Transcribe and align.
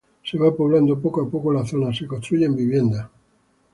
Se 0.27 0.35
va 0.35 0.51
poblando 0.55 0.95
poco 0.99 1.21
a 1.21 1.29
poco 1.29 1.53
la 1.53 1.63
zona, 1.63 1.93
se 1.93 2.07
construyen 2.07 2.55
viviendas. 2.55 3.07